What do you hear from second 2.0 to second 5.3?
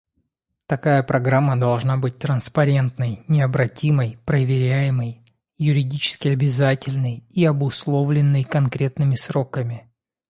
транспарентной, необратимой, проверяемой,